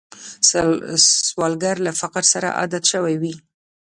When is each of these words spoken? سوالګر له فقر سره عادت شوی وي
سوالګر 1.29 1.77
له 1.85 1.91
فقر 2.01 2.23
سره 2.33 2.47
عادت 2.59 2.83
شوی 2.91 3.15
وي 3.21 3.33